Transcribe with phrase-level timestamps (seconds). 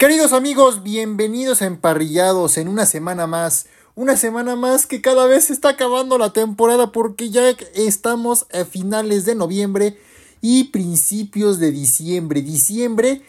[0.00, 3.66] Queridos amigos, bienvenidos a Emparrillados en una semana más.
[3.94, 8.64] Una semana más que cada vez se está acabando la temporada porque ya estamos a
[8.64, 9.98] finales de noviembre
[10.40, 12.40] y principios de diciembre.
[12.40, 13.20] Diciembre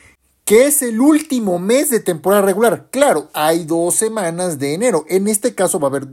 [0.46, 2.88] que es el último mes de temporada regular.
[2.90, 5.04] Claro, hay dos semanas de enero.
[5.10, 6.08] En este caso va a haber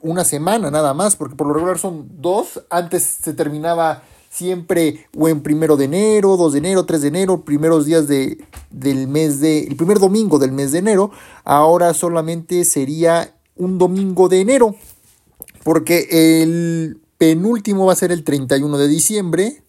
[0.00, 2.64] una semana nada más porque por lo regular son dos.
[2.70, 7.44] Antes se terminaba siempre o en primero de enero, 2 de enero, 3 de enero,
[7.44, 8.38] primeros días de,
[8.70, 11.10] del mes de, el primer domingo del mes de enero,
[11.44, 14.76] ahora solamente sería un domingo de enero,
[15.64, 16.08] porque
[16.42, 19.62] el penúltimo va a ser el 31 de diciembre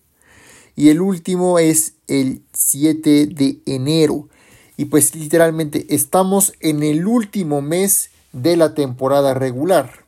[0.76, 4.30] y el último es el 7 de enero.
[4.78, 10.06] Y pues literalmente estamos en el último mes de la temporada regular.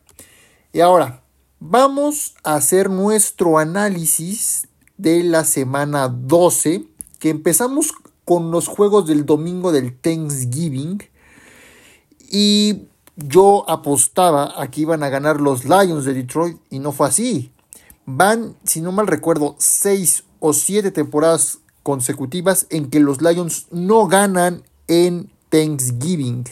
[0.72, 1.21] Y ahora,
[1.64, 4.66] Vamos a hacer nuestro análisis
[4.96, 6.88] de la semana 12,
[7.20, 7.92] que empezamos
[8.24, 11.04] con los juegos del domingo del Thanksgiving.
[12.28, 17.06] Y yo apostaba a que iban a ganar los Lions de Detroit y no fue
[17.06, 17.52] así.
[18.06, 24.08] Van, si no mal recuerdo, 6 o 7 temporadas consecutivas en que los Lions no
[24.08, 26.44] ganan en Thanksgiving.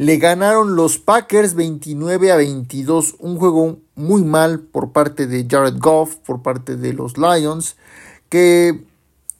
[0.00, 5.74] Le ganaron los Packers 29 a 22, un juego muy mal por parte de Jared
[5.76, 7.76] Goff, por parte de los Lions,
[8.30, 8.82] que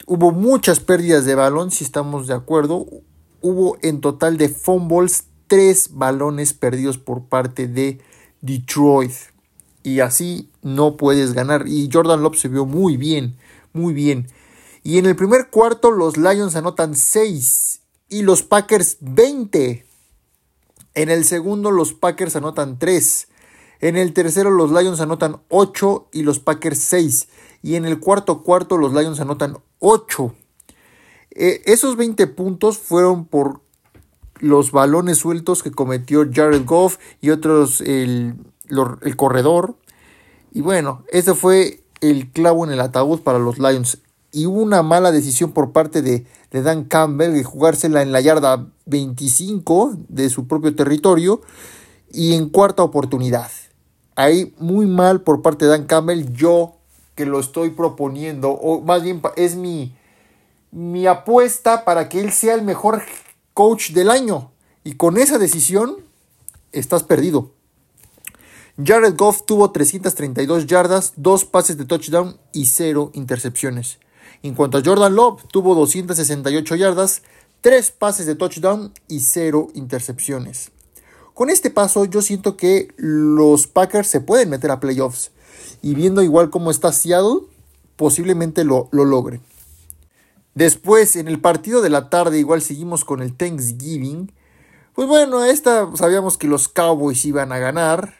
[0.04, 2.86] hubo muchas pérdidas de balón, si estamos de acuerdo.
[3.40, 7.98] Hubo en total de fumbles tres balones perdidos por parte de
[8.42, 9.12] Detroit.
[9.82, 11.68] Y así no puedes ganar.
[11.68, 13.38] Y Jordan Love se vio muy bien,
[13.72, 14.28] muy bien.
[14.82, 19.86] Y en el primer cuarto los Lions anotan 6 y los Packers 20.
[20.94, 23.28] En el segundo los Packers anotan 3.
[23.80, 27.28] En el tercero los Lions anotan 8 y los Packers 6.
[27.62, 30.34] Y en el cuarto cuarto los Lions anotan 8.
[31.32, 33.60] Eh, esos 20 puntos fueron por
[34.38, 38.34] los balones sueltos que cometió Jared Goff y otros el,
[39.02, 39.76] el corredor.
[40.52, 43.98] Y bueno, ese fue el clavo en el ataúd para los Lions
[44.32, 49.96] y una mala decisión por parte de, Dan Campbell de jugársela en la yarda 25
[50.08, 51.40] de su propio territorio
[52.12, 53.50] y en cuarta oportunidad.
[54.16, 56.76] Ahí muy mal por parte de Dan Campbell, yo
[57.14, 59.94] que lo estoy proponiendo, o más bien es mi,
[60.70, 63.02] mi apuesta para que él sea el mejor
[63.54, 64.50] coach del año.
[64.84, 65.96] Y con esa decisión
[66.72, 67.52] estás perdido.
[68.82, 73.98] Jared Goff tuvo 332 yardas, 2 pases de touchdown y 0 intercepciones.
[74.42, 77.22] En cuanto a Jordan Love, tuvo 268 yardas,
[77.60, 80.70] 3 pases de touchdown y 0 intercepciones.
[81.34, 85.30] Con este paso yo siento que los Packers se pueden meter a playoffs
[85.82, 87.40] y viendo igual cómo está Seattle,
[87.96, 89.42] posiblemente lo, lo logren.
[90.54, 94.32] Después, en el partido de la tarde, igual seguimos con el Thanksgiving.
[94.94, 98.14] Pues bueno, esta sabíamos que los Cowboys iban a ganar.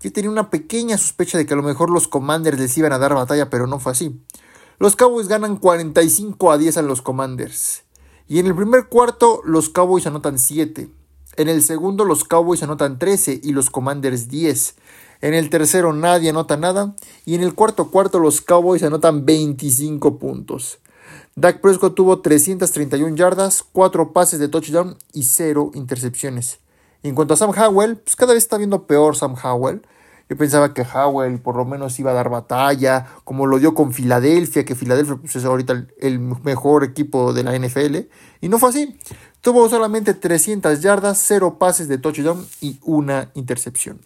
[0.00, 2.98] Yo tenía una pequeña sospecha de que a lo mejor los Commanders les iban a
[2.98, 4.20] dar batalla, pero no fue así.
[4.78, 7.84] Los Cowboys ganan 45 a 10 a los Commanders.
[8.28, 10.88] Y en el primer cuarto los Cowboys anotan 7.
[11.36, 14.74] En el segundo los Cowboys anotan 13 y los Commanders 10.
[15.22, 16.94] En el tercero nadie anota nada.
[17.24, 20.78] Y en el cuarto cuarto los Cowboys anotan 25 puntos.
[21.34, 26.58] Dak Prescott tuvo 331 yardas, 4 pases de touchdown y 0 intercepciones.
[27.02, 29.82] en cuanto a Sam Howell, pues cada vez está viendo peor Sam Howell.
[30.32, 33.92] Yo pensaba que Howell por lo menos iba a dar batalla, como lo dio con
[33.92, 38.08] Filadelfia, que Filadelfia pues, es ahorita el, mejor equipo de la NFL.
[38.40, 38.96] Y no fue así.
[39.42, 44.00] Tuvo solamente 300 yardas, 0 pases de touchdown y una intercepción.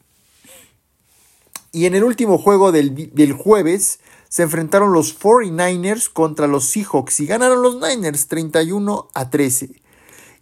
[1.70, 7.20] Y en el último juego del, del jueves se enfrentaron los 49ers contra los Seahawks
[7.20, 9.81] y ganaron los Niners 31 a 13.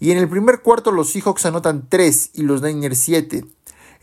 [0.00, 3.44] Y en el primer cuarto los Seahawks anotan 3 y los Niners 7.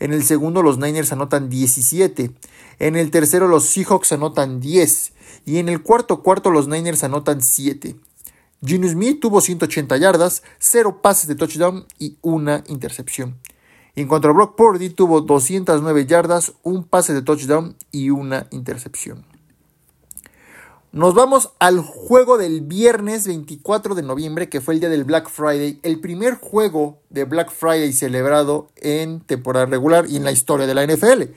[0.02, 2.32] En el segundo los Niners anotan 17.
[2.80, 5.12] En el tercero los Seahawks anotan 10.
[5.46, 7.94] Y en el cuarto cuarto los Niners anotan 7.
[8.66, 13.38] Gino Smith tuvo 180 yardas, 0 pases de touchdown y una intercepción.
[13.94, 19.24] En cuanto a Brock Purdy tuvo 209 yardas, un pase de touchdown y una intercepción.
[20.92, 25.30] Nos vamos al juego del viernes 24 de noviembre, que fue el día del Black
[25.30, 30.66] Friday, el primer juego de Black Friday celebrado en temporada regular y en la historia
[30.66, 31.32] de la NFL.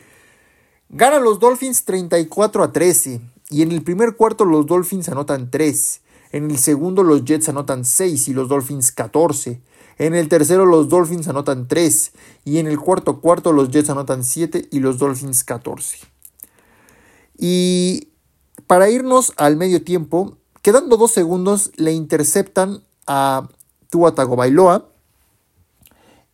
[0.90, 6.02] Ganan los Dolphins 34 a 13 y en el primer cuarto los Dolphins anotan 3.
[6.34, 9.62] En el segundo los Jets anotan 6 y los Dolphins 14.
[9.98, 12.12] En el tercero los Dolphins anotan 3
[12.44, 16.00] y en el cuarto cuarto los Jets anotan 7 y los Dolphins 14.
[17.38, 18.10] Y
[18.68, 23.48] para irnos al medio tiempo, quedando dos segundos, le interceptan a
[23.90, 24.90] Tua Tagovailoa.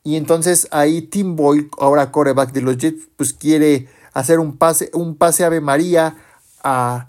[0.03, 4.89] Y entonces ahí Tim Boyle, ahora coreback de los Jets, pues quiere hacer un pase,
[4.93, 6.15] un pase Ave María
[6.63, 7.07] a,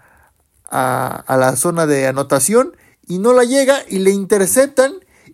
[0.71, 2.77] a, la zona de anotación
[3.07, 4.93] y no la llega y le interceptan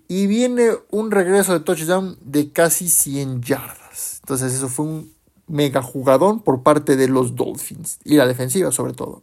[0.08, 4.20] y viene un regreso de touchdown de casi 100 yardas.
[4.22, 5.12] Entonces eso fue un
[5.46, 9.22] mega jugadón por parte de los Dolphins y la defensiva sobre todo.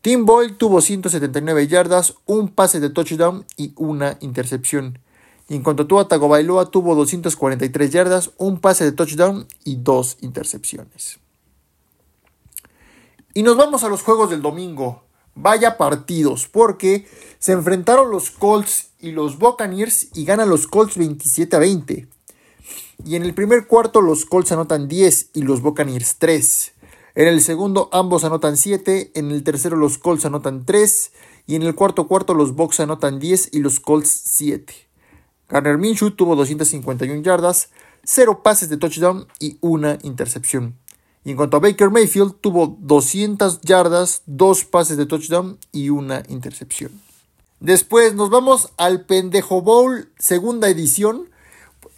[0.00, 5.00] Tim Boyle tuvo 179 yardas, un pase de touchdown y una intercepción.
[5.48, 10.18] Y en cuanto a Tua Tagovailoa tuvo 243 yardas, un pase de touchdown y dos
[10.20, 11.18] intercepciones.
[13.34, 15.02] Y nos vamos a los juegos del domingo.
[15.34, 17.06] Vaya partidos, porque
[17.38, 22.08] se enfrentaron los Colts y los Buccaneers y ganan los Colts 27 a 20.
[23.04, 26.72] Y en el primer cuarto los Colts anotan 10 y los Buccaneers 3.
[27.18, 31.10] En el segundo ambos anotan 7, en el tercero los Colts anotan 3
[31.48, 34.72] y en el cuarto cuarto los Bucks anotan 10 y los Colts 7.
[35.48, 37.70] Garner Minshew tuvo 251 yardas,
[38.04, 40.76] 0 pases de touchdown y una intercepción.
[41.24, 46.22] Y en cuanto a Baker Mayfield, tuvo 200 yardas, 2 pases de touchdown y una
[46.28, 46.92] intercepción.
[47.58, 51.28] Después nos vamos al Pendejo Bowl, segunda edición.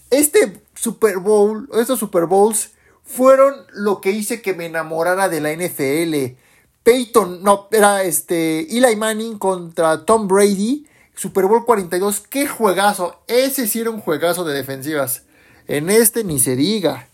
[0.09, 2.71] Este Super Bowl, estos Super Bowls
[3.11, 6.37] fueron lo que hice que me enamorara de la NFL.
[6.83, 13.21] Peyton, no, era este Eli Manning contra Tom Brady, Super Bowl 42, qué juegazo.
[13.27, 15.25] Ese sí era un juegazo de defensivas.
[15.67, 17.09] En este ni se diga.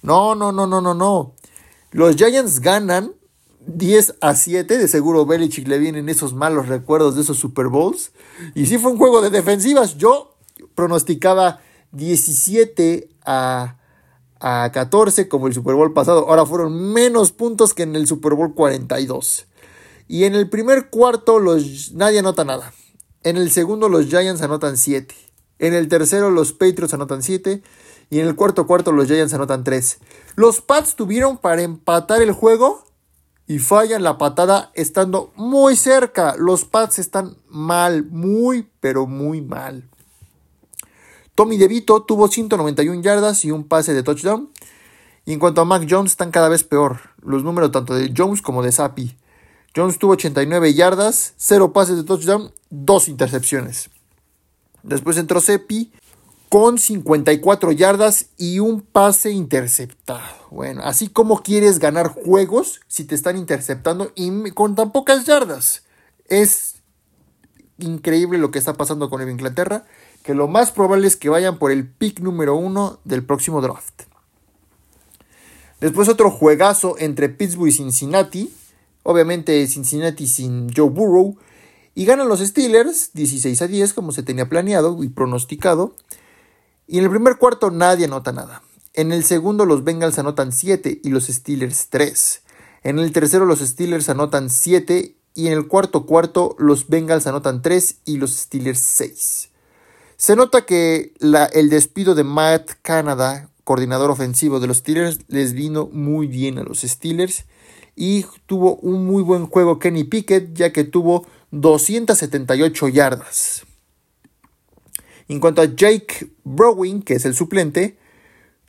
[0.00, 1.34] No, no, no, no, no, no.
[1.90, 3.12] Los Giants ganan
[3.66, 4.78] 10 a 7.
[4.78, 8.12] De seguro Belichick le vienen esos malos recuerdos de esos Super Bowls.
[8.54, 9.98] Y sí fue un juego de defensivas.
[9.98, 10.34] Yo
[10.74, 11.60] pronosticaba
[11.92, 13.76] 17 a,
[14.42, 16.28] a 14 como el Super Bowl pasado.
[16.28, 19.46] Ahora fueron menos puntos que en el Super Bowl 42.
[20.08, 22.72] Y en el primer cuarto los, nadie anota nada.
[23.22, 25.14] En el segundo los Giants anotan 7.
[25.60, 27.62] En el tercero los Patriots anotan 7.
[28.10, 29.98] Y en el cuarto cuarto los Giants anotan 3.
[30.34, 32.84] Los Pats tuvieron para empatar el juego
[33.46, 36.34] y fallan la patada estando muy cerca.
[36.36, 39.88] Los Pats están mal, muy, pero muy mal.
[41.34, 44.50] Tommy DeVito tuvo 191 yardas y un pase de touchdown.
[45.24, 47.00] Y en cuanto a Mac Jones, están cada vez peor.
[47.22, 49.16] Los números tanto de Jones como de Sapi.
[49.74, 53.88] Jones tuvo 89 yardas, 0 pases de touchdown, 2 intercepciones.
[54.82, 55.92] Después entró Seppi
[56.48, 60.20] con 54 yardas y un pase interceptado.
[60.50, 65.84] Bueno, así como quieres ganar juegos si te están interceptando y con tan pocas yardas.
[66.26, 66.81] Es
[67.82, 69.84] increíble lo que está pasando con Inglaterra,
[70.22, 74.02] que lo más probable es que vayan por el pick número uno del próximo draft.
[75.82, 78.54] Después otro juegazo entre Pittsburgh y Cincinnati.
[79.02, 81.36] Obviamente Cincinnati sin Joe Burrow.
[81.96, 85.96] Y ganan los Steelers 16 a 10 como se tenía planeado y pronosticado.
[86.86, 88.62] Y en el primer cuarto nadie anota nada.
[88.94, 92.42] En el segundo los Bengals anotan 7 y los Steelers 3.
[92.84, 97.62] En el tercero los Steelers anotan 7 y en el cuarto cuarto los Bengals anotan
[97.62, 99.48] 3 y los Steelers 6.
[100.16, 105.88] Se nota que el despido de Matt Canada, coordinador ofensivo de los Steelers, les vino
[105.92, 107.44] muy bien a los Steelers
[107.96, 113.64] y tuvo un muy buen juego Kenny Pickett ya que tuvo 278 yardas.
[115.28, 117.96] En cuanto a Jake Browning, que es el suplente,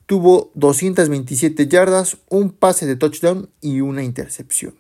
[0.05, 4.75] tuvo 227 yardas, un pase de touchdown y una intercepción.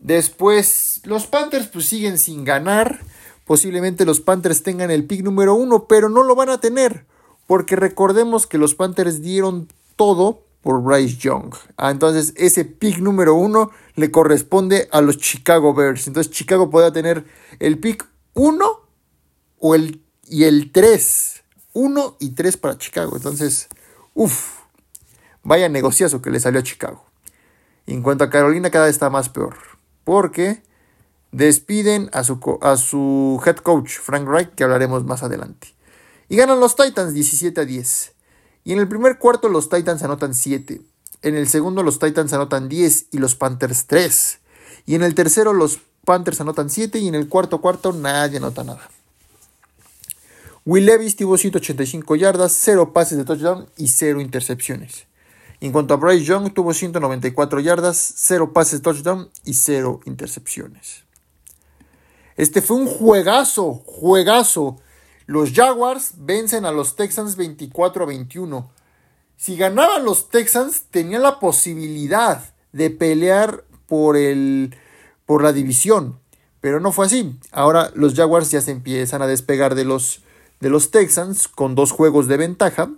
[0.00, 3.00] Después, los Panthers pues siguen sin ganar.
[3.44, 7.06] Posiblemente los Panthers tengan el pick número uno, pero no lo van a tener.
[7.46, 11.54] Porque recordemos que los Panthers dieron todo por Bryce Young.
[11.76, 16.06] Ah, entonces ese pick número uno le corresponde a los Chicago Bears.
[16.06, 17.24] Entonces Chicago podrá tener
[17.58, 18.82] el pick uno
[19.58, 21.38] o el, y el 3.
[21.78, 23.16] 1 y 3 para Chicago.
[23.16, 23.68] Entonces,
[24.14, 24.58] uff,
[25.42, 27.04] vaya negociazo que le salió a Chicago.
[27.86, 29.56] en cuanto a Carolina, cada vez está más peor.
[30.08, 30.62] Porque
[31.32, 35.74] despiden a su, head coach, Frank Reich, que hablaremos más adelante.
[36.30, 38.12] Y ganan los Titans 17 a 10.
[38.64, 40.80] Y en el primer cuarto los Titans anotan 7.
[41.20, 44.38] En el segundo los Titans anotan 10 y los Panthers 3.
[44.86, 48.64] Y en el tercero los Panthers anotan 7 y en el cuarto cuarto nadie anota
[48.64, 48.88] nada.
[50.64, 55.07] Will Levis tuvo 185 yardas, 0 pases de touchdown y 0 intercepciones.
[55.60, 61.04] En cuanto a Bryce Young, tuvo 194 yardas, 0 pases touchdown y 0 intercepciones.
[62.36, 64.78] Este fue un juegazo, juegazo.
[65.26, 68.70] Los Jaguars vencen a los Texans 24 a 21.
[69.36, 74.76] Si ganaban los Texans, tenían la posibilidad de pelear por, el,
[75.26, 76.20] por la división.
[76.60, 77.36] Pero no fue así.
[77.50, 80.22] Ahora los Jaguars ya se empiezan a despegar de los,
[80.60, 82.88] de los Texans con dos juegos de ventaja.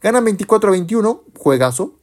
[0.00, 1.94] Ganan 24 a 21, juegazo.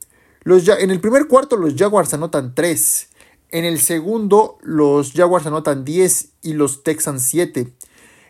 [0.43, 3.09] Los, en el primer cuarto los Jaguars anotan 3.
[3.50, 7.71] En el segundo los Jaguars anotan 10 y los Texans 7.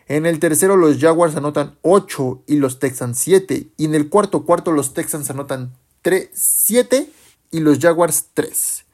[0.06, 3.68] En el tercero los Jaguars anotan 8 y los Texans 7.
[3.76, 7.10] Y en el cuarto cuarto los Texans anotan 3, 7
[7.50, 8.84] y los Jaguars 3.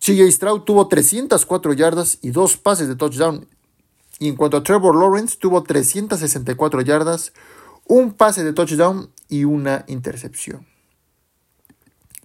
[0.00, 3.46] CJ Stroud tuvo 304 yardas y 2 pases de touchdown.
[4.18, 7.32] Y en cuanto a Trevor Lawrence, tuvo 364 yardas,
[7.86, 10.66] un pase de touchdown y una intercepción.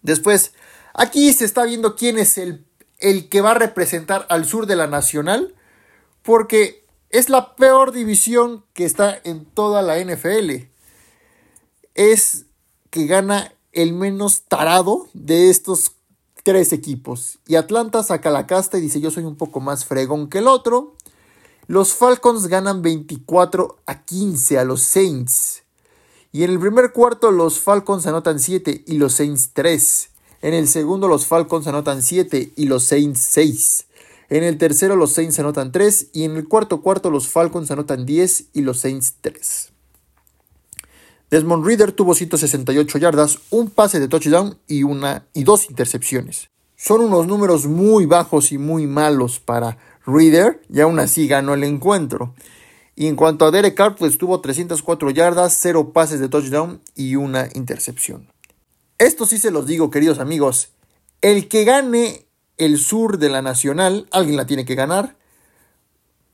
[0.06, 0.54] Después,
[0.94, 2.64] aquí se está viendo quién es el,
[3.00, 5.56] el que va a representar al sur de la Nacional,
[6.22, 10.68] porque es la peor división que está en toda la NFL.
[11.96, 12.46] Es
[12.92, 15.94] que gana el menos tarado de estos
[16.44, 17.40] tres equipos.
[17.48, 20.48] Y Atlanta saca la casta y dice yo soy un poco más fregón que el
[20.48, 20.96] otro.
[21.66, 25.64] Los Falcons ganan 24 a 15 a los Saints.
[26.36, 30.10] Y en el primer cuarto los Falcons anotan 7 y los Saints 3.
[30.42, 33.86] En el segundo los Falcons anotan 7 y los Saints 6.
[34.28, 38.06] En el tercero los Saints anotan 3 y en el cuarto cuarto los Falcons anotan
[38.06, 39.72] 10 y los Saints 3.
[41.32, 46.50] Desmond Reader tuvo 168 yardas, un pase de touchdown y, una, y dos intercepciones.
[46.76, 51.64] Son unos números muy bajos y muy malos para Reader y aún así ganó el
[51.64, 52.36] encuentro.
[52.96, 57.18] Y en cuanto a Derek Carr, pues tuvo 304 yardas, 0 pases de touchdown y
[57.18, 58.30] una intercepción.
[58.98, 60.70] Esto sí se los digo, queridos amigos.
[61.22, 62.26] El que gane
[62.58, 65.18] el sur de la Nacional, alguien la tiene que ganar.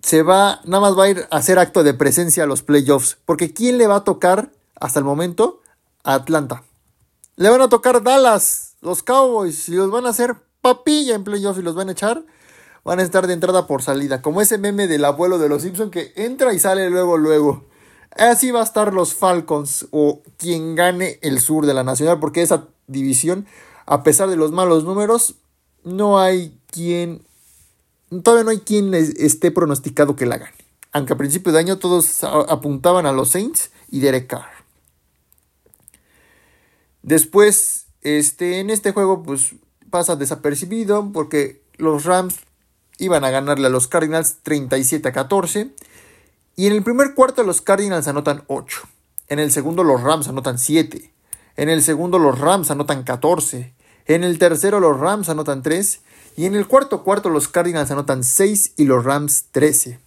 [0.03, 3.17] Se va, nada más va a ir a hacer acto de presencia a los playoffs.
[3.25, 5.61] Porque ¿quién le va a tocar hasta el momento?
[6.03, 6.63] A Atlanta.
[7.37, 11.59] Le van a tocar Dallas, los Cowboys, y los van a hacer papilla en playoffs
[11.59, 12.23] y los van a echar.
[12.83, 14.21] Van a estar de entrada por salida.
[14.21, 17.65] Como ese meme del abuelo de los Simpsons que entra y sale luego, luego.
[18.17, 22.19] Así va a estar los Falcons o quien gane el sur de la Nacional.
[22.19, 23.45] Porque esa división,
[23.85, 25.35] a pesar de los malos números,
[25.83, 27.23] no hay quien,
[28.23, 30.55] todavía no hay quien esté pronosticado que la gane.
[30.91, 34.49] Aunque a principio de año todos apuntaban a los Saints y Derek Carr.
[37.03, 39.55] Después, este, en este juego, pues
[39.89, 42.39] pasa desapercibido porque los Rams
[43.01, 45.71] iban a ganarle a los Cardinals 37 a 14.
[46.55, 48.81] Y en el primer cuarto los Cardinals anotan 8.
[49.27, 51.11] En el segundo los Rams anotan 7.
[51.57, 53.73] En el segundo los Rams anotan 14.
[54.05, 56.01] En el tercero los Rams anotan 3
[56.37, 59.99] y en el cuarto cuarto los Cardinals anotan 6 y los Rams 13.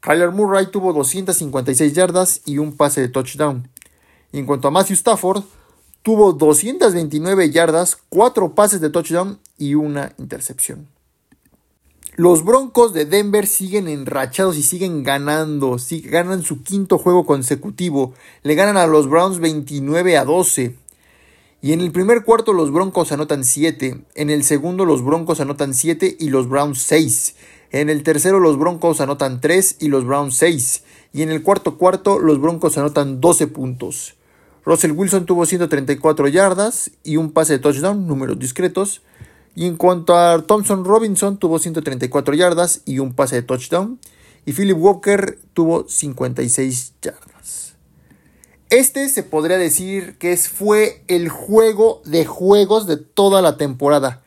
[0.00, 3.68] Kyler Murray tuvo 256 yardas y un pase de touchdown.
[4.30, 5.42] Y en cuanto a Matthew Stafford,
[6.02, 10.86] tuvo 229 yardas, 4 pases de touchdown y una intercepción.
[12.18, 15.76] Los Broncos de Denver siguen enrachados y siguen ganando.
[16.04, 18.14] ganan su quinto juego consecutivo.
[18.42, 20.76] Le ganan a los Browns 29 a 12.
[21.60, 25.74] Y en el primer cuarto los Broncos anotan 7, en el segundo los Broncos anotan
[25.74, 27.34] 7 y los Browns 6,
[27.72, 31.76] en el tercero los Broncos anotan 3 y los Browns 6, y en el cuarto
[31.76, 34.14] cuarto los Broncos anotan 12 puntos.
[34.64, 39.02] Russell Wilson tuvo 134 yardas y un pase de touchdown, números discretos.
[39.56, 43.98] Y en cuanto a Thompson Robinson tuvo 134 yardas y un pase de touchdown.
[44.44, 47.74] Y Philip Walker tuvo 56 yardas.
[48.68, 54.22] Este se podría decir que fue el juego de juegos de toda la temporada.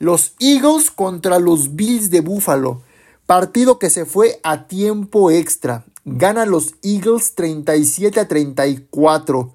[0.00, 2.82] Los Eagles contra los Bills de Buffalo.
[3.26, 5.84] Partido que se fue a tiempo extra.
[6.04, 9.52] Ganan los Eagles 37 a 34.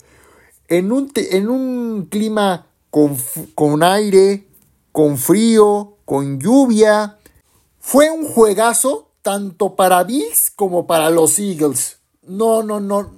[0.69, 3.17] En un, en un clima con,
[3.53, 4.45] con aire,
[4.91, 7.17] con frío, con lluvia.
[7.79, 11.97] Fue un juegazo tanto para Bills como para los Eagles.
[12.23, 13.11] No, no, no.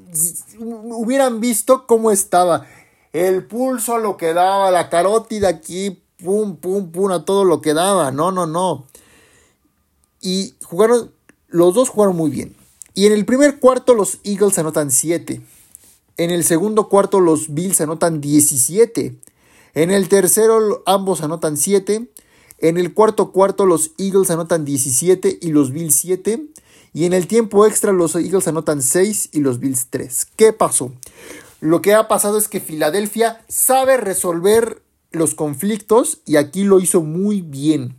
[0.60, 2.66] Hubieran visto cómo estaba.
[3.14, 7.62] El pulso a lo que daba, la carótida aquí, pum, pum, pum, a todo lo
[7.62, 8.12] que daba.
[8.12, 8.86] No, no, no.
[10.22, 11.12] Y jugaron,
[11.48, 12.56] los dos jugaron muy bien.
[12.94, 15.42] Y en el primer cuarto los Eagles anotan 7.
[16.18, 19.16] En el segundo cuarto los Bills anotan 17.
[19.74, 22.08] En el tercero ambos anotan 7.
[22.60, 26.46] En el cuarto cuarto los Eagles anotan 17 y los Bills 7.
[26.94, 30.28] Y en el tiempo extra los Eagles anotan 6 y los Bills 3.
[30.36, 30.92] ¿Qué pasó?
[31.62, 37.02] Lo que ha pasado es que Filadelfia sabe resolver los conflictos y aquí lo hizo
[37.02, 37.96] muy bien.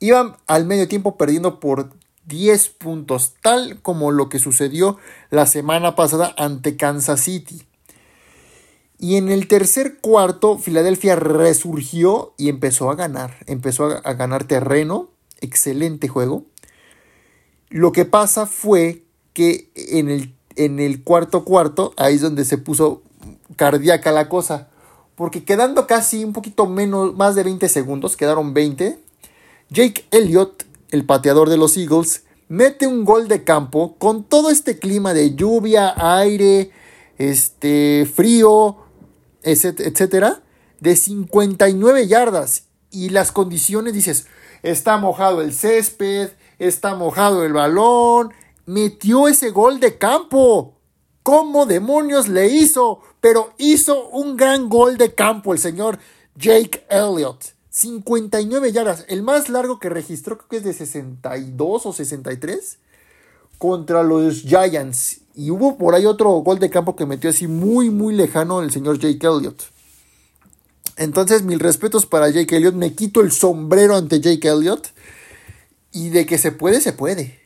[0.00, 1.90] Iban al medio tiempo perdiendo por
[2.26, 4.98] 10 puntos, tal como lo que sucedió
[5.30, 7.62] la semana pasada ante Kansas City.
[9.02, 13.34] Y en el tercer cuarto, Filadelfia resurgió y empezó a ganar.
[13.46, 15.08] Empezó a ganar terreno.
[15.40, 16.44] Excelente juego.
[17.68, 22.58] Lo que pasa fue que en el, en el cuarto cuarto, ahí es donde se
[22.58, 23.02] puso
[23.56, 24.68] cardíaca la cosa.
[25.16, 29.00] Porque quedando casi un poquito menos, más de 20 segundos, quedaron 20,
[29.68, 34.78] Jake Elliott, el pateador de los Eagles, mete un gol de campo con todo este
[34.78, 36.70] clima de lluvia, aire,
[37.18, 38.81] este, frío,
[39.42, 40.42] etcétera,
[40.80, 42.64] de 59 yardas.
[42.90, 44.26] Y las condiciones, dices,
[44.62, 48.32] está mojado el césped, está mojado el balón,
[48.66, 50.78] metió ese gol de campo.
[51.22, 53.00] ¿Cómo demonios le hizo?
[53.20, 55.98] Pero hizo un gran gol de campo el señor
[56.34, 57.54] Jake Elliott.
[57.70, 59.06] 59 yardas.
[59.08, 62.78] El más largo que registró creo que es de 62 o 63
[63.56, 65.21] contra los Giants.
[65.34, 68.70] Y hubo por ahí otro gol de campo que metió así muy, muy lejano el
[68.70, 69.62] señor Jake Elliott.
[70.96, 72.74] Entonces, mil respetos para Jake Elliott.
[72.74, 74.88] Me quito el sombrero ante Jake Elliott.
[75.90, 77.40] Y de que se puede, se puede.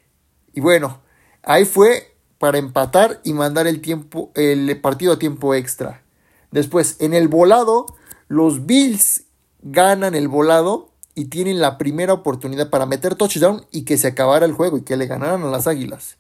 [0.53, 1.01] Y bueno,
[1.43, 6.03] ahí fue para empatar y mandar el, tiempo, el partido a tiempo extra.
[6.51, 7.87] Después, en el volado,
[8.29, 9.25] los Bills
[9.63, 14.47] ganan el volado y tienen la primera oportunidad para meter touchdown y que se acabara
[14.47, 16.17] el juego y que le ganaran a las Águilas.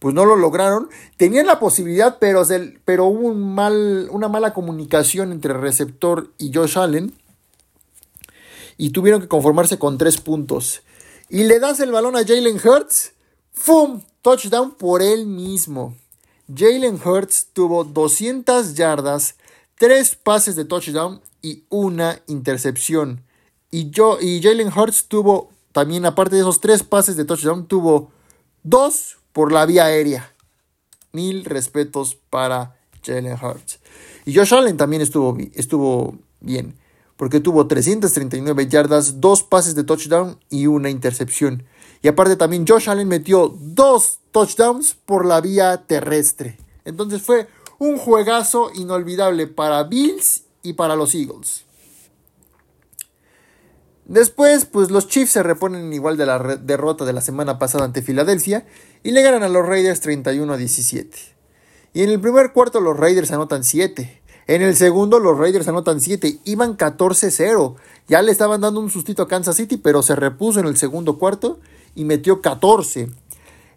[0.00, 0.88] Pues no lo lograron.
[1.16, 2.42] Tenían la posibilidad, pero,
[2.84, 7.14] pero hubo un mal, una mala comunicación entre el receptor y Josh Allen.
[8.76, 10.82] Y tuvieron que conformarse con tres puntos.
[11.28, 13.12] Y le das el balón a Jalen Hurts.
[13.52, 14.02] ¡Fum!
[14.22, 15.94] Touchdown por él mismo.
[16.52, 19.36] Jalen Hurts tuvo 200 yardas,
[19.76, 23.22] tres pases de touchdown y una intercepción.
[23.70, 28.10] Y, yo, y Jalen Hurts tuvo también, aparte de esos tres pases de touchdown, tuvo
[28.62, 30.32] dos por la vía aérea.
[31.12, 33.80] Mil respetos para Jalen Hurts.
[34.24, 36.74] Y Josh Allen también estuvo, estuvo bien,
[37.16, 41.64] porque tuvo 339 yardas, dos pases de touchdown y una intercepción.
[42.02, 46.58] Y aparte también Josh Allen metió dos touchdowns por la vía terrestre.
[46.84, 51.64] Entonces fue un juegazo inolvidable para Bills y para los Eagles.
[54.10, 58.02] Después, pues los Chiefs se reponen igual de la derrota de la semana pasada ante
[58.02, 58.66] Filadelfia
[59.04, 61.16] y le ganan a los Raiders 31 a 17.
[61.94, 64.20] Y en el primer cuarto los Raiders anotan 7.
[64.48, 66.40] En el segundo los Raiders anotan 7.
[66.42, 67.76] Iban 14-0.
[68.08, 71.16] Ya le estaban dando un sustito a Kansas City, pero se repuso en el segundo
[71.16, 71.60] cuarto
[71.94, 73.10] y metió 14.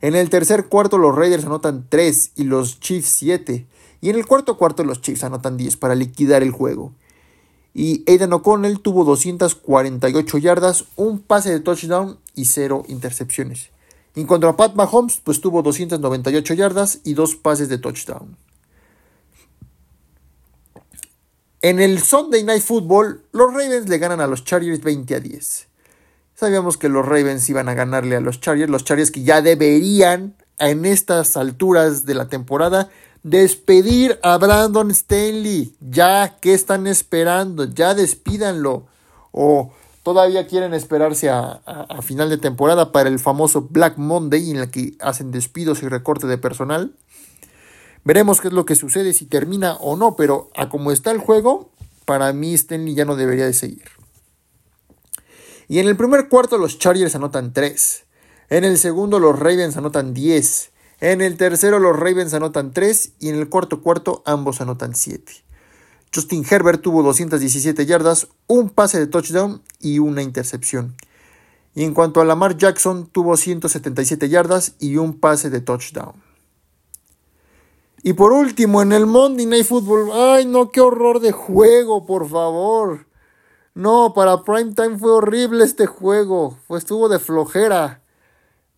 [0.02, 3.68] En el tercer cuarto los Raiders anotan 3 y los Chiefs 7.
[4.02, 6.92] Y en el cuarto cuarto los Chiefs anotan 10 para liquidar el juego.
[7.74, 13.70] Y Aidan O'Connell tuvo 248 yardas, un pase de touchdown y 0 intercepciones.
[14.16, 18.38] En cuanto a Pat Mahomes, pues tuvo 298 yardas y 2 pases de touchdown.
[21.64, 25.68] En el Sunday Night Football, los Ravens le ganan a los Chargers 20 a 10.
[26.36, 30.36] Sabíamos que los Ravens iban a ganarle a los Chargers, los Chargers que ya deberían
[30.60, 32.90] en estas alturas de la temporada
[33.24, 35.74] Despedir a Brandon Stanley.
[35.80, 37.64] Ya, ¿qué están esperando?
[37.64, 38.86] Ya despídanlo.
[39.32, 39.72] O
[40.04, 41.62] todavía quieren esperarse a,
[42.02, 46.28] final de temporada para el famoso Black Monday en el que hacen despidos y recorte
[46.28, 46.94] de personal.
[48.04, 51.20] Veremos qué es lo que sucede, si termina o no, pero a como está el
[51.20, 51.72] juego,
[52.04, 53.86] para mí Stanley ya no debería de seguir.
[55.70, 58.04] Y en el primer cuarto los Chargers anotan 3.
[58.50, 60.73] En el segundo los Ravens anotan 10.
[61.04, 65.34] En el tercero los Ravens anotan 3 y en el cuarto cuarto ambos anotan 7.
[66.16, 70.96] Justin Herbert tuvo 217 yardas, un pase de touchdown y una intercepción.
[71.76, 76.14] Y en cuanto a Lamar Jackson, tuvo 177 yardas y un pase de touchdown.
[78.02, 82.30] Y por último, en el Monday Night Football, ay no, qué horror de juego, por
[82.30, 83.08] favor.
[83.76, 88.03] No, para Primetime fue horrible este juego, pues estuvo de flojera.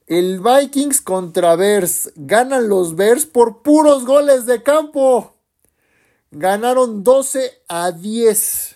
[0.08, 2.12] El Vikings contra Bears.
[2.16, 5.34] Ganan los Bears por puros goles de campo.
[6.30, 8.76] Ganaron 12 a 10.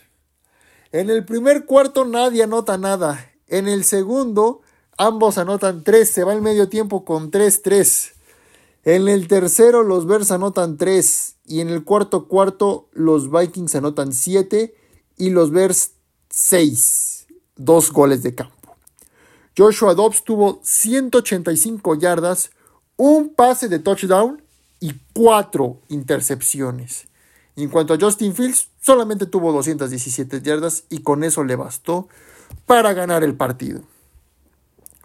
[0.92, 3.32] En el primer cuarto nadie anota nada.
[3.46, 4.62] En el segundo
[4.98, 6.10] ambos anotan 3.
[6.10, 8.14] Se va el medio tiempo con 3-3.
[8.86, 11.36] En el tercero los Bears anotan 3.
[11.46, 14.74] Y en el cuarto cuarto los Vikings anotan 7.
[15.18, 15.92] Y los Bears
[16.32, 17.28] 6.
[17.56, 18.59] Dos goles de campo.
[19.58, 22.52] Joshua Dobbs tuvo 185 yardas,
[22.98, 24.42] un pase de touchdown
[24.80, 27.08] y cuatro intercepciones.
[27.56, 32.08] en cuanto a Justin Fields, solamente tuvo 217 yardas y con eso le bastó
[32.66, 33.82] para ganar el partido.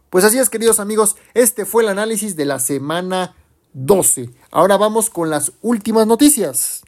[0.08, 3.34] Pues así es, queridos amigos, este fue el análisis de la semana
[3.72, 4.30] 12.
[4.52, 6.84] Ahora vamos con las últimas noticias.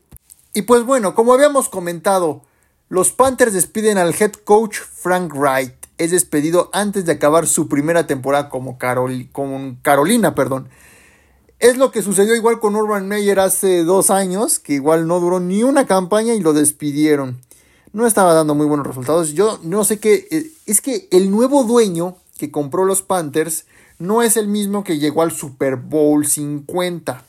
[0.54, 2.42] Y pues bueno, como habíamos comentado,
[2.88, 8.06] los Panthers despiden al head coach Frank Wright es despedido antes de acabar su primera
[8.06, 8.78] temporada como
[9.32, 10.34] con Carolina.
[10.34, 10.68] Perdón.
[11.58, 15.40] Es lo que sucedió igual con Urban Meyer hace dos años, que igual no duró
[15.40, 17.40] ni una campaña y lo despidieron.
[17.92, 19.32] No estaba dando muy buenos resultados.
[19.32, 20.28] Yo no sé qué.
[20.30, 23.64] Eh, es que el nuevo dueño que compró los Panthers
[23.98, 27.24] no es el mismo que llegó al Super Bowl 50.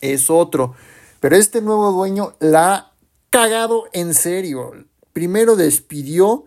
[0.00, 0.74] Es otro.
[1.20, 2.92] Pero este nuevo dueño la ha
[3.30, 4.72] cagado en serio.
[5.12, 6.44] Primero despidió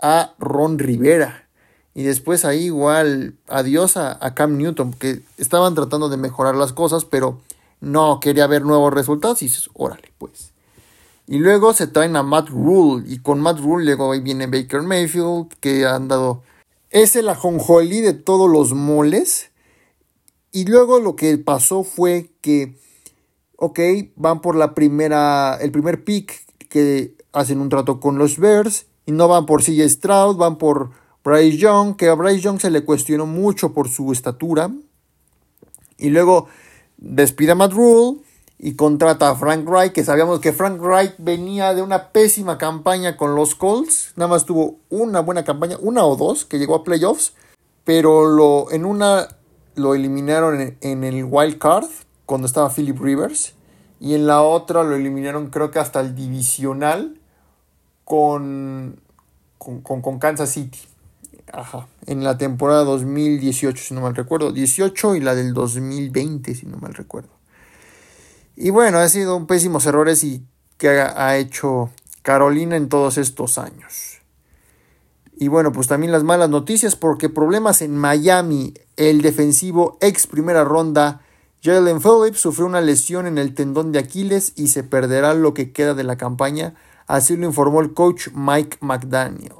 [0.00, 1.48] a Ron Rivera.
[1.94, 7.04] Y después ahí igual adiós a, Cam Newton, porque estaban tratando de mejorar las cosas,
[7.04, 7.40] pero
[7.80, 10.52] no quería ver nuevos resultados y dices, órale, pues.
[11.26, 14.82] Y luego se traen a Matt Rule, y con Matt Rule luego ahí viene Baker
[14.82, 16.42] Mayfield, que han dado...
[16.90, 19.50] Es el ajonjolí de todos los moles.
[20.50, 22.76] Y luego lo que pasó fue que,
[23.56, 23.78] ok,
[24.16, 29.12] van por la primera, el primer pick que hacen un trato con los Bears, y
[29.12, 30.90] no van por CJ Stroud, van por
[31.24, 34.70] Bryce Young, que a Bryce Young se le cuestionó mucho por su estatura.
[35.98, 36.46] Y luego
[36.96, 37.72] despide a Matt
[38.56, 43.16] y contrata a Frank Wright, que sabíamos que Frank Wright venía de una pésima campaña
[43.16, 44.12] con los Colts.
[44.14, 47.32] Nada más tuvo una buena campaña, una o dos, que llegó a playoffs.
[47.82, 49.26] Pero lo, en una
[49.74, 51.88] lo eliminaron en, en el wild card,
[52.26, 53.54] cuando estaba Philip Rivers.
[53.98, 57.19] Y en la otra lo eliminaron creo que hasta el divisional
[58.10, 59.00] con,
[59.56, 60.80] con, con Kansas City.
[61.52, 64.50] Ajá, en la temporada 2018, si no mal recuerdo.
[64.50, 67.30] 18 y la del 2020, si no mal recuerdo.
[68.56, 70.44] Y bueno, ha sido un pésimos errores y
[70.76, 71.90] que ha hecho
[72.22, 74.18] Carolina en todos estos años.
[75.36, 78.74] Y bueno, pues también las malas noticias porque problemas en Miami.
[78.96, 81.20] El defensivo ex primera ronda
[81.62, 85.70] Jalen Phillips sufrió una lesión en el tendón de Aquiles y se perderá lo que
[85.70, 86.74] queda de la campaña.
[87.10, 89.54] Así lo informó el coach Mike McDaniel.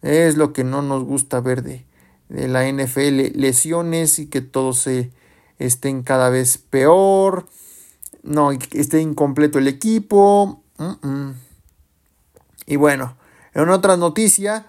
[0.00, 1.84] Es lo que no nos gusta ver de,
[2.28, 5.10] la NFL, lesiones y que todos se
[5.58, 7.48] estén cada vez peor,
[8.22, 10.62] no, esté incompleto el equipo.
[12.64, 13.16] Y bueno,
[13.52, 14.66] en otra noticia,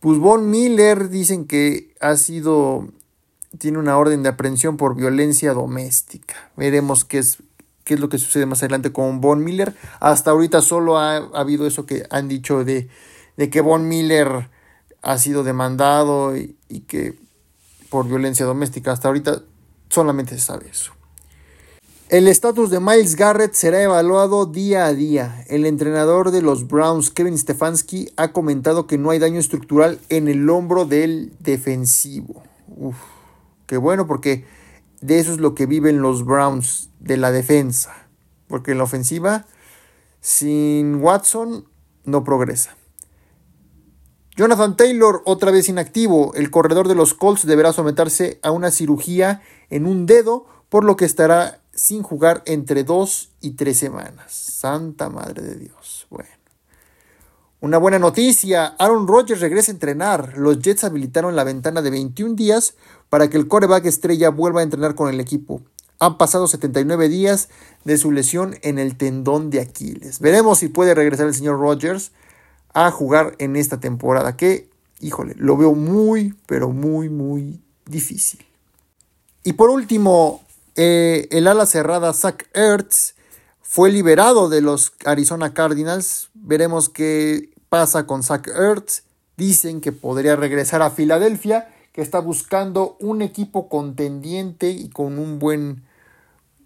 [0.00, 2.88] pues Von Miller dicen que ha sido,
[3.56, 6.50] tiene una orden de aprehensión por violencia doméstica.
[6.56, 7.38] Veremos qué es,
[7.84, 9.74] qué es lo que sucede más adelante con Von Miller.
[10.00, 12.88] Hasta ahorita solo ha, habido eso que han dicho de,
[13.36, 14.48] de que Von Miller
[15.02, 17.18] ha sido demandado y, que
[17.88, 18.92] por violencia doméstica.
[18.92, 19.42] Hasta ahorita
[19.88, 20.92] solamente se sabe eso.
[22.08, 25.44] El estatus de Miles Garrett será evaluado día a día.
[25.48, 30.26] El entrenador de los Browns, Kevin Stefanski, ha comentado que no hay daño estructural en
[30.26, 32.42] el hombro del defensivo.
[32.66, 32.96] Uf,
[33.66, 34.44] qué bueno porque
[35.00, 38.08] de eso es lo que viven los Browns, de la defensa.
[38.46, 39.46] Porque en la ofensiva,
[40.20, 41.66] sin Watson,
[42.04, 42.76] no progresa.
[44.36, 46.32] Jonathan Taylor, otra vez inactivo.
[46.34, 50.96] El corredor de los Colts deberá someterse a una cirugía en un dedo, por lo
[50.96, 54.32] que estará sin jugar entre dos y tres semanas.
[54.32, 56.06] Santa Madre de Dios.
[56.10, 56.39] Bueno.
[57.62, 60.38] Una buena noticia, Aaron Rodgers regresa a entrenar.
[60.38, 62.74] Los Jets habilitaron la ventana de 21 días
[63.10, 65.60] para que el coreback estrella vuelva a entrenar con el equipo.
[65.98, 67.50] Han pasado 79 días
[67.84, 70.20] de su lesión en el tendón de Aquiles.
[70.20, 72.12] Veremos si puede regresar el señor Rodgers
[72.72, 74.70] a jugar en esta temporada, que,
[75.00, 78.42] híjole, lo veo muy, pero muy, muy difícil.
[79.44, 80.40] Y por último,
[80.76, 83.16] eh, el ala cerrada Zach Ertz
[83.72, 86.30] fue liberado de los Arizona Cardinals.
[86.34, 89.04] Veremos qué pasa con Zach Ertz.
[89.36, 95.38] Dicen que podría regresar a Filadelfia, que está buscando un equipo contendiente y con un
[95.38, 95.84] buen,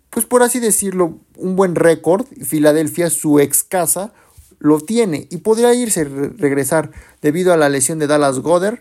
[0.08, 2.24] pues por así decirlo, un buen récord.
[2.42, 4.14] Filadelfia, su ex casa,
[4.58, 6.90] lo tiene y podría irse, regresar
[7.20, 8.78] debido a la lesión de Dallas Goddard,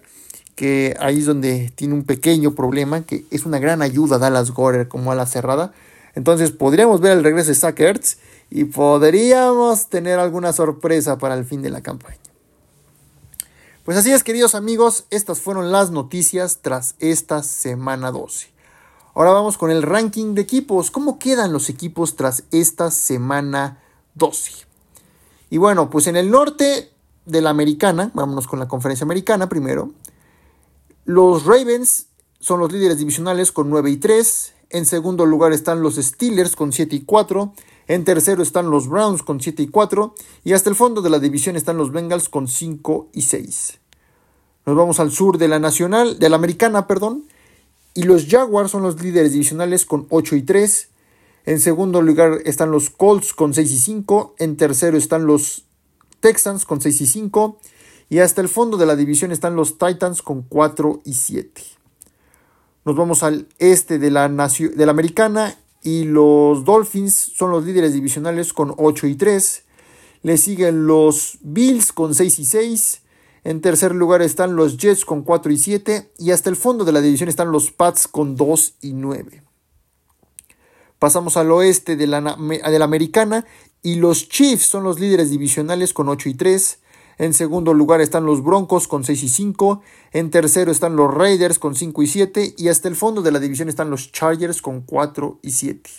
[0.56, 4.88] que ahí es donde tiene un pequeño problema, que es una gran ayuda Dallas Goddard
[4.88, 5.74] como a la cerrada.
[6.16, 7.80] Entonces podríamos ver el regreso de Zach
[8.50, 12.20] y podríamos tener alguna sorpresa para el fin de la campaña.
[13.84, 18.54] Pues así es, queridos amigos, estas fueron las noticias tras esta semana 12.
[19.16, 20.90] Ahora vamos con el ranking de equipos.
[20.90, 23.84] ¿Cómo quedan los equipos tras esta semana
[24.16, 24.52] 12?
[25.50, 26.92] Y bueno, pues en el norte
[27.26, 29.92] de la americana, vámonos con la conferencia americana primero,
[31.06, 32.08] los Ravens
[32.40, 36.74] son los líderes divisionales con 9 y 3, en segundo lugar están los Steelers con
[36.74, 37.54] 7 y 4,
[37.88, 41.20] en tercero están los Browns con 7 y 4 y hasta el fondo de la
[41.20, 43.80] división están los Bengals con 5 y 6.
[44.66, 47.24] Nos vamos al sur de la nacional, de la americana, perdón,
[47.94, 50.90] y los Jaguars son los líderes divisionales con 8 y 3,
[51.46, 54.36] en segundo lugar están los Colts con 6 y 5.
[54.40, 55.66] En tercero están los
[56.22, 57.60] Texans con 6 y 5.
[58.10, 61.62] Y hasta el fondo de la división están los Titans con 4 y 7.
[62.86, 67.94] Nos vamos al este de la, de la americana y los Dolphins son los líderes
[67.94, 69.64] divisionales con 8 y 3.
[70.24, 73.02] Le siguen los Bills con 6 y 6.
[73.46, 76.12] En tercer lugar están los Jets con 4 y 7.
[76.18, 79.44] Y hasta el fondo de la división están los Pats con 2 y 9.
[81.00, 83.46] Pasamos al oeste de la, de la americana
[83.82, 86.80] y los Chiefs son los líderes divisionales con 8 y 3.
[87.18, 89.82] En segundo lugar están los Broncos con 6 y 5.
[90.12, 92.56] En tercero están los Raiders con 5 y 7.
[92.58, 95.90] Y hasta el fondo de la división están los Chargers con 4 y 7.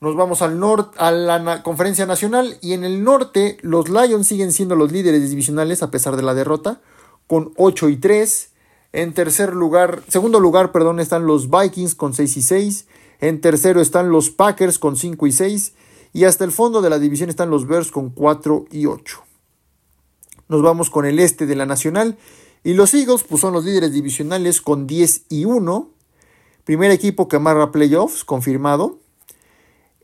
[0.00, 4.50] Nos vamos al norte, a la conferencia nacional y en el norte los Lions siguen
[4.50, 6.80] siendo los líderes divisionales a pesar de la derrota
[7.28, 8.50] con 8 y 3.
[8.92, 12.86] En tercer lugar, segundo lugar, perdón, están los Vikings con 6 y 6.
[13.20, 15.72] En tercero están los Packers con 5 y 6.
[16.12, 19.22] Y hasta el fondo de la división están los Bears con 4 y 8.
[20.52, 22.18] Nos vamos con el este de la nacional.
[22.62, 25.88] Y los Eagles pues, son los líderes divisionales con 10 y 1.
[26.64, 28.98] Primer equipo que amarra playoffs, confirmado.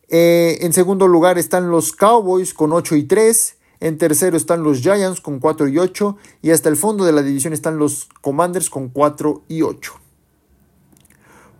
[0.08, 3.56] Eh, en segundo lugar están los Cowboys con 8 y 3.
[3.80, 6.16] En tercero están los Giants con 4 y 8.
[6.40, 9.92] Y hasta el fondo de la división están los Commanders con 4 y 8.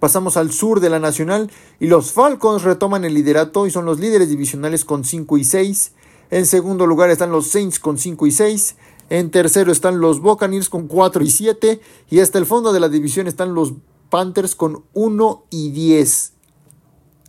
[0.00, 4.00] Pasamos al sur de la Nacional y los Falcons retoman el liderato y son los
[4.00, 5.92] líderes divisionales con 5 y 6.
[6.30, 8.76] En segundo lugar están los Saints con 5 y 6.
[9.10, 11.80] En tercero están los Buccaneers con 4 y 7.
[12.10, 13.72] Y hasta el fondo de la división están los
[14.10, 16.32] Panthers con 1 y 10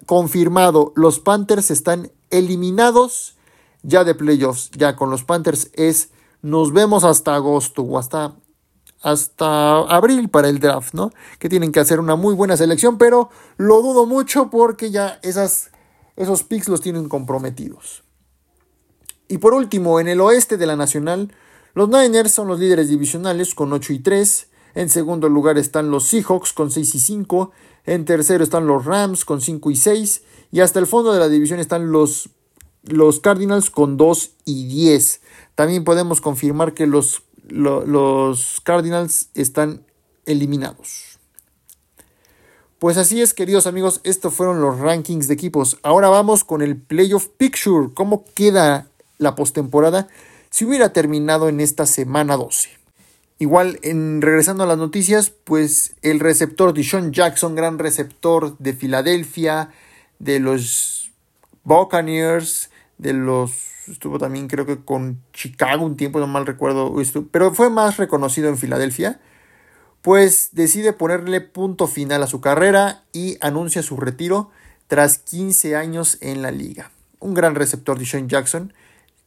[0.10, 3.38] confirmado, los Panthers están eliminados
[3.84, 4.72] ya de playoffs.
[4.72, 6.10] Ya con los Panthers es
[6.42, 8.34] nos vemos hasta agosto o hasta,
[9.04, 11.12] hasta abril para el draft, ¿no?
[11.38, 15.70] Que tienen que hacer una muy buena selección, pero lo dudo mucho porque ya esas,
[16.16, 18.04] esos picks los tienen comprometidos.
[19.30, 21.32] Y por último, en el oeste de la Nacional,
[21.76, 24.48] los Niners son los líderes divisionales con 8 y 3.
[24.74, 27.52] En segundo lugar están los Seahawks con 6 y 5.
[27.86, 30.24] En tercero están los Rams con 5 y 6.
[30.52, 32.30] Y hasta el fondo de la división están los,
[32.84, 35.22] los Cardinals con 2 y 10.
[35.54, 39.86] También podemos confirmar que los, los Cardinals están
[40.26, 41.20] eliminados.
[42.80, 45.78] Pues así es, queridos amigos, estos fueron los rankings de equipos.
[45.84, 47.90] Ahora vamos con el Playoff Picture.
[47.94, 48.89] ¿Cómo queda
[49.20, 50.08] la postemporada
[50.50, 52.80] si hubiera terminado en esta semana 12?
[53.42, 59.70] Igual, en, regresando a las noticias, pues el receptor Deshaun Jackson, gran receptor de Filadelfia,
[60.20, 61.12] de los
[61.64, 63.52] Buccaneers, de los.
[63.88, 66.94] Estuvo también, creo que con Chicago un tiempo, no mal recuerdo,
[67.32, 69.22] pero fue más reconocido en Filadelfia.
[70.02, 74.52] Pues decide ponerle punto final a su carrera y anuncia su retiro
[74.88, 76.92] tras 15 años en la liga.
[77.20, 78.74] Un gran receptor, Deshaun Jackson.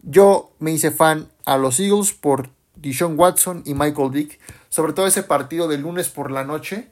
[0.03, 4.39] Yo me hice fan a los Eagles por Dishon Watson y Michael Dick,
[4.69, 6.89] sobre todo ese partido de lunes por la noche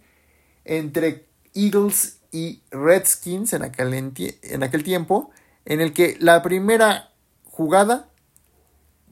[0.65, 5.31] entre Eagles y Redskins en aquel, en aquel tiempo,
[5.65, 7.11] en el que la primera
[7.45, 8.09] jugada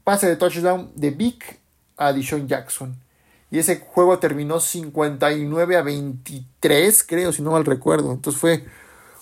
[0.05, 1.61] pase de touchdown de Vic
[1.97, 2.97] a Dishon Jackson.
[3.51, 8.13] Y ese juego terminó 59 a 23, creo, si no mal recuerdo.
[8.13, 8.65] Entonces fue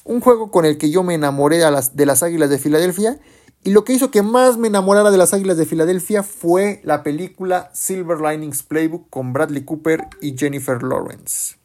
[0.04, 3.18] un juego con el que yo me enamoré de las Águilas de Filadelfia
[3.66, 7.02] y lo que hizo que más me enamorara de las Águilas de Filadelfia fue la
[7.02, 11.56] película Silver Linings Playbook con Bradley Cooper y Jennifer Lawrence.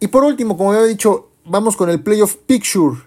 [0.00, 3.02] Y por último, como había dicho, vamos con el Playoff Picture.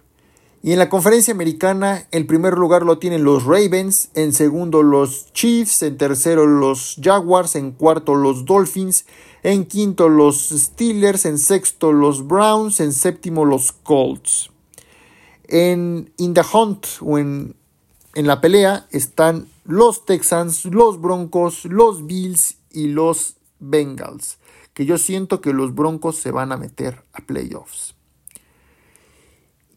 [0.63, 5.33] Y en la conferencia americana, el primer lugar lo tienen los Ravens, en segundo los
[5.33, 9.05] Chiefs, en tercero los Jaguars, en cuarto los Dolphins,
[9.43, 14.51] en quinto los Steelers, en sexto los Browns, en séptimo los Colts.
[15.47, 17.55] En In the Hunt o en,
[18.15, 24.37] en la pelea están los Texans, los Broncos, los Bills y los Bengals.
[24.73, 27.95] Que yo siento que los Broncos se van a meter a playoffs.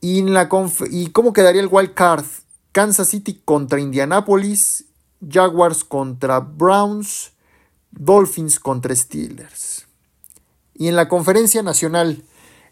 [0.01, 0.49] Y, en la
[0.91, 2.25] ¿Y cómo quedaría el wild card?
[2.73, 4.87] Kansas City contra Indianapolis,
[5.29, 7.33] Jaguars contra Browns,
[7.91, 9.87] Dolphins contra Steelers.
[10.75, 12.23] Y en la conferencia nacional,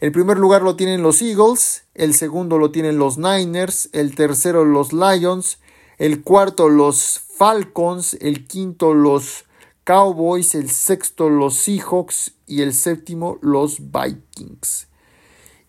[0.00, 4.64] el primer lugar lo tienen los Eagles, el segundo lo tienen los Niners, el tercero
[4.64, 5.58] los Lions,
[5.98, 9.44] el cuarto los Falcons, el quinto los
[9.82, 14.86] Cowboys, el sexto los Seahawks y el séptimo los Vikings.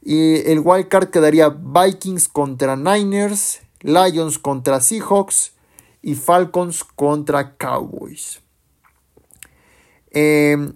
[0.02, 5.54] Y el wild card quedaría Vikings contra Niners, Lions contra Seahawks
[6.02, 8.42] y Falcons contra Cowboys.
[10.12, 10.74] Eh,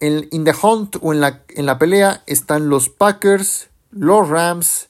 [0.00, 4.88] en in the hunt o en la, en la pelea están los Packers, los Rams,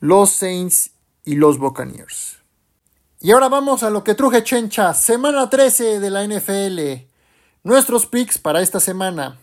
[0.00, 0.90] los Saints
[1.24, 2.38] y los Buccaneers.
[3.20, 7.08] Y ahora vamos a lo que truje Chencha, semana 13 de la NFL.
[7.64, 9.38] Nuestros picks para esta semana.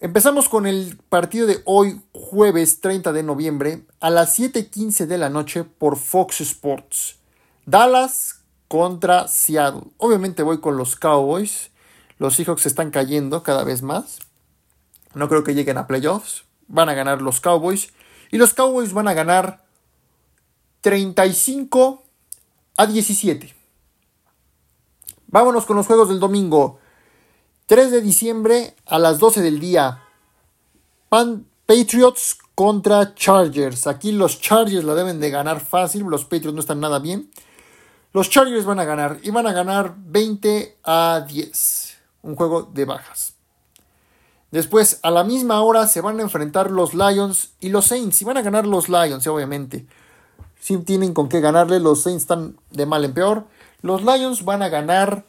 [0.00, 5.30] Empezamos con el partido de hoy, jueves 30 de noviembre, a las 7:15 de la
[5.30, 7.16] noche por Fox Sports.
[7.66, 9.90] Dallas contra Seattle.
[9.96, 11.70] Obviamente voy con los Cowboys.
[12.18, 14.18] Los Seahawks están cayendo cada vez más.
[15.14, 16.44] No creo que lleguen a playoffs.
[16.66, 17.92] Van a ganar los Cowboys.
[18.30, 19.64] Y los Cowboys van a ganar
[20.82, 22.02] 35
[22.76, 23.54] a 17.
[25.28, 26.78] Vámonos con los juegos del domingo.
[27.66, 30.02] 3 de diciembre a las 12 del día.
[31.08, 33.86] Patriots contra Chargers.
[33.86, 36.02] Aquí los Chargers la deben de ganar fácil.
[36.04, 37.30] Los Patriots no están nada bien.
[38.12, 39.18] Los Chargers van a ganar.
[39.22, 41.87] Y van a ganar 20 a 10.
[42.22, 43.34] Un juego de bajas.
[44.50, 48.22] Después, a la misma hora, se van a enfrentar los Lions y los Saints.
[48.22, 49.86] Y van a ganar los Lions, obviamente.
[50.60, 53.46] Si tienen con qué ganarle, los Saints están de mal en peor.
[53.82, 55.26] Los Lions van a ganar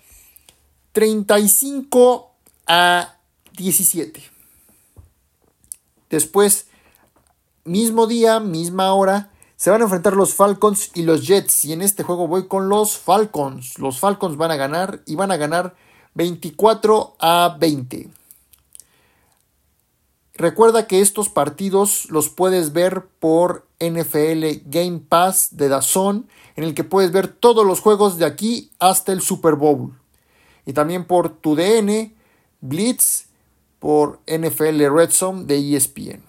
[0.93, 2.31] 35
[2.67, 3.15] a
[3.57, 4.23] 17.
[6.09, 6.67] Después,
[7.65, 11.65] mismo día, misma hora, se van a enfrentar los Falcons y los Jets.
[11.65, 13.77] Y en este juego voy con los Falcons.
[13.77, 15.75] Los Falcons van a ganar y van a ganar
[16.13, 18.09] 24 a 20.
[20.33, 26.73] Recuerda que estos partidos los puedes ver por NFL Game Pass de Dazón, en el
[26.73, 29.99] que puedes ver todos los juegos de aquí hasta el Super Bowl.
[30.65, 32.13] Y también por tu DN,
[32.61, 33.25] Blitz,
[33.79, 36.23] por NFL Red Zone de ESPN.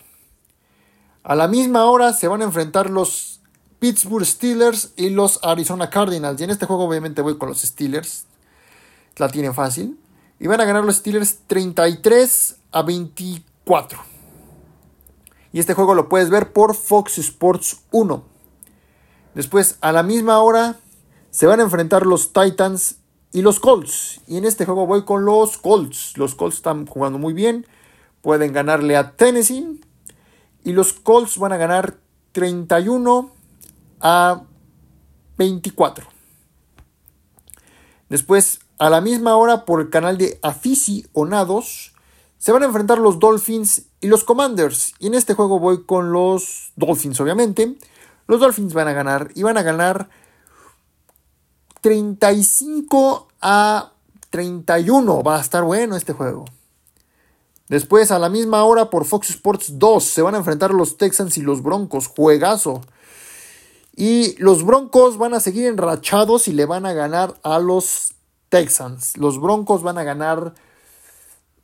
[1.22, 3.40] A la misma hora se van a enfrentar los
[3.78, 6.40] Pittsburgh Steelers y los Arizona Cardinals.
[6.40, 8.26] Y en este juego obviamente voy con los Steelers.
[9.20, 9.98] La tienen fácil.
[10.38, 13.98] Y van a ganar los Steelers 33 a 24.
[15.52, 18.24] Y este juego lo puedes ver por Fox Sports 1.
[19.34, 20.76] Después, a la misma hora,
[21.30, 22.96] se van a enfrentar los Titans
[23.30, 24.22] y los Colts.
[24.26, 26.16] Y en este juego voy con los Colts.
[26.16, 27.66] Los Colts están jugando muy bien.
[28.22, 29.82] Pueden ganarle a Tennessee.
[30.64, 31.98] Y los Colts van a ganar
[32.32, 33.30] 31
[34.00, 34.44] a
[35.36, 36.06] 24.
[38.08, 41.92] Después, a la misma hora, por el canal de Aficionados,
[42.38, 44.94] se van a enfrentar los Dolphins y los Commanders.
[44.98, 47.76] Y en este juego voy con los Dolphins, obviamente.
[48.26, 50.08] Los Dolphins van a ganar y van a ganar
[51.82, 53.92] 35 a
[54.30, 55.22] 31.
[55.22, 56.46] Va a estar bueno este juego.
[57.68, 61.36] Después, a la misma hora, por Fox Sports 2, se van a enfrentar los Texans
[61.36, 62.06] y los Broncos.
[62.06, 62.80] Juegazo.
[63.94, 68.14] Y los Broncos van a seguir enrachados y le van a ganar a los
[68.50, 69.16] Texans.
[69.16, 70.52] Los Broncos van a ganar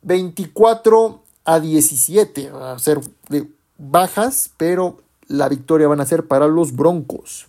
[0.01, 2.49] 24 a 17.
[2.49, 3.47] Va a ser de
[3.77, 7.47] bajas, pero la victoria van a ser para los Broncos.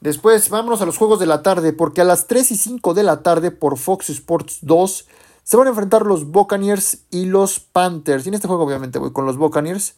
[0.00, 3.02] Después vámonos a los juegos de la tarde, porque a las 3 y 5 de
[3.02, 5.06] la tarde por Fox Sports 2
[5.44, 8.24] se van a enfrentar los Buccaneers y los Panthers.
[8.24, 9.94] Y en este juego obviamente voy con los Buccaneers.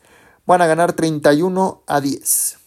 [0.46, 2.58] Van a ganar 31 a 10.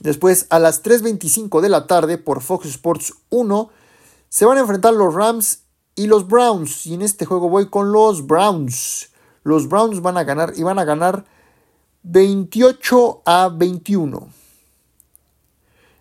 [0.00, 3.70] Después a las 3.25 de la tarde por Fox Sports 1
[4.34, 5.60] se van a enfrentar los Rams
[5.94, 6.86] y los Browns.
[6.86, 9.10] Y en este juego voy con los Browns.
[9.44, 11.24] Los Browns van a ganar y van a ganar
[12.02, 14.28] 28 a 21.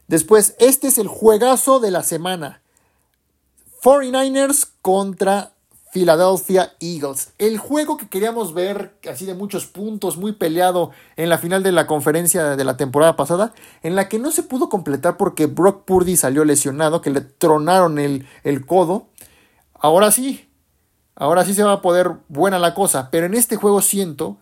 [0.07, 2.63] Después, este es el juegazo de la semana.
[3.83, 5.52] 49ers contra
[5.93, 7.33] Philadelphia Eagles.
[7.37, 11.71] El juego que queríamos ver, así de muchos puntos, muy peleado en la final de
[11.71, 13.53] la conferencia de la temporada pasada,
[13.83, 17.99] en la que no se pudo completar porque Brock Purdy salió lesionado, que le tronaron
[17.99, 19.05] el, el codo
[19.79, 20.49] ahora sí,
[21.15, 24.37] ahora sí se va a poder buena la cosa, pero en este juego siento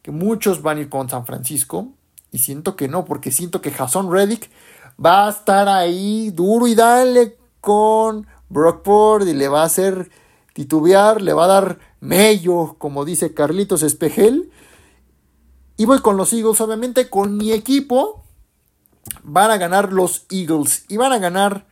[0.00, 1.88] que muchos van a ir con San Francisco
[2.32, 4.50] y siento que no, porque siento que Jason Reddick
[5.04, 10.10] va a estar ahí duro y dale con Brockport y le va a hacer
[10.54, 14.50] titubear, le va a dar mello, como dice Carlitos Espejel.
[15.76, 18.24] Y voy con los Eagles, obviamente con mi equipo.
[19.22, 21.66] Van a ganar los Eagles y van a ganar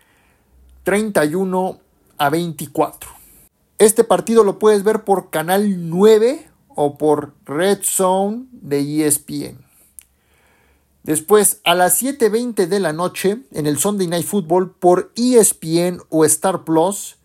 [0.82, 1.78] 31
[2.18, 3.10] a 24.
[3.78, 9.64] Este partido lo puedes ver por Canal 9 o por Red Zone de ESPN.
[11.02, 16.24] Después, a las 7.20 de la noche, en el Sunday Night Football por ESPN o
[16.24, 17.16] Star Plus,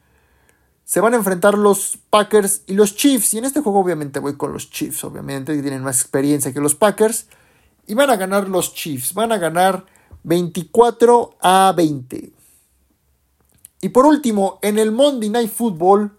[0.88, 3.33] se van a enfrentar los Packers y los Chiefs.
[3.33, 6.61] Y en este juego obviamente voy con los Chiefs, obviamente, que tienen más experiencia que
[6.61, 7.27] los Packers.
[7.88, 9.85] Y van a ganar los Chiefs, van a ganar
[10.23, 12.31] 24 a 20.
[13.81, 16.17] Y por último, en el Monday Night Football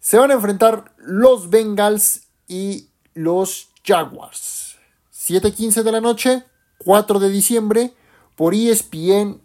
[0.00, 4.78] se van a enfrentar los Bengals y los Jaguars.
[5.12, 6.44] 7:15 de la noche,
[6.78, 7.94] 4 de diciembre,
[8.34, 9.42] por ESPN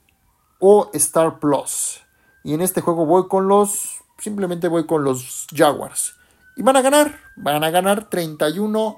[0.60, 2.00] o Star Plus.
[2.46, 6.16] Y en este juego voy con los, simplemente voy con los Jaguars.
[6.56, 8.98] Y van a ganar, van a ganar 31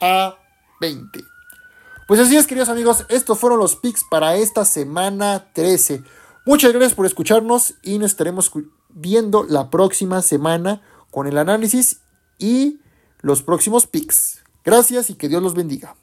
[0.00, 0.36] a
[0.80, 1.20] 20.
[2.08, 6.02] Pues así es, queridos amigos, estos fueron los picks para esta semana 13.
[6.44, 8.50] Muchas gracias por escucharnos y nos estaremos
[8.88, 12.00] viendo la próxima semana con el análisis
[12.38, 12.80] y
[13.20, 14.42] los próximos picks.
[14.64, 15.94] Gracias y que Dios los bendiga.